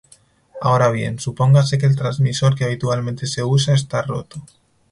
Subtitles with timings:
[0.61, 4.43] Ahora bien, supóngase que el transmisor que habitualmente se usa está roto.